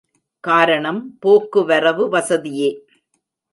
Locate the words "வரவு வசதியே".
1.65-2.69